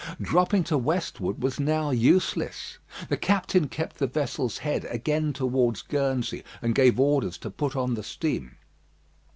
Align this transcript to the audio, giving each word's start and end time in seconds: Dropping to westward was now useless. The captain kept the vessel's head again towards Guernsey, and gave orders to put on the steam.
Dropping 0.19 0.63
to 0.63 0.79
westward 0.79 1.43
was 1.43 1.59
now 1.59 1.91
useless. 1.91 2.79
The 3.09 3.17
captain 3.17 3.67
kept 3.67 3.99
the 3.99 4.07
vessel's 4.07 4.57
head 4.57 4.85
again 4.85 5.31
towards 5.31 5.83
Guernsey, 5.83 6.41
and 6.59 6.73
gave 6.73 6.99
orders 6.99 7.37
to 7.37 7.51
put 7.51 7.75
on 7.75 7.93
the 7.93 8.01
steam. 8.01 8.57